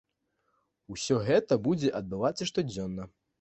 [0.95, 3.09] Усё гэта будзе адбывацца штодзённа.